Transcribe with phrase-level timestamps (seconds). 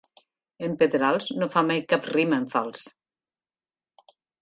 [0.67, 2.91] En Pedrals no fa mai cap rima en fals.